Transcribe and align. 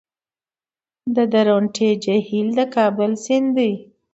د 1.15 1.17
درونټې 1.33 1.89
جهیل 2.03 2.47
د 2.57 2.59
کابل 2.75 3.11
سیند 3.25 3.49
دی 3.57 3.71